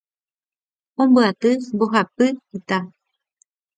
Ombyaty 1.01 1.51
mbohapy 1.73 2.27
ita 2.57 2.77